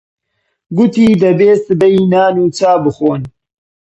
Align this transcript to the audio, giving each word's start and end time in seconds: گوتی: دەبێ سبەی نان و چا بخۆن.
گوتی: 0.75 1.07
دەبێ 1.23 1.51
سبەی 1.65 1.97
نان 2.11 2.35
و 2.39 2.45
چا 2.57 2.71
بخۆن. 2.83 3.21